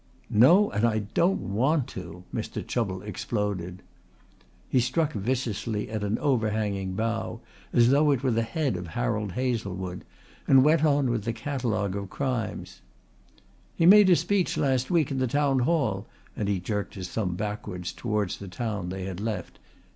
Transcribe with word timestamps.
"No, 0.31 0.71
and 0.71 0.83
I 0.83 0.97
don't 0.97 1.51
want 1.53 1.85
to," 1.89 2.23
Mr. 2.33 2.65
Chubble 2.67 3.03
exploded. 3.03 3.83
He 4.67 4.79
struck 4.79 5.13
viciously 5.13 5.91
at 5.91 6.03
an 6.03 6.17
overhanging 6.17 6.93
bough, 6.95 7.39
as 7.71 7.91
though 7.91 8.09
it 8.09 8.23
was 8.23 8.33
the 8.33 8.41
head 8.41 8.75
of 8.77 8.87
Harold 8.97 9.33
Hazlewood, 9.33 10.03
and 10.47 10.63
went 10.63 10.83
on 10.83 11.11
with 11.11 11.23
the 11.23 11.33
catalogue 11.33 11.95
of 11.95 12.09
crimes. 12.09 12.81
"He 13.75 13.85
made 13.85 14.09
a 14.09 14.15
speech 14.15 14.57
last 14.57 14.89
week 14.89 15.11
in 15.11 15.19
the 15.19 15.27
town 15.27 15.59
hall," 15.59 16.07
and 16.35 16.49
he 16.49 16.59
jerked 16.59 16.95
his 16.95 17.09
thumb 17.09 17.35
backwards 17.35 17.93
towards 17.93 18.39
the 18.39 18.47
town 18.47 18.89
they 18.89 19.03
had 19.05 19.19
left. 19.19 19.59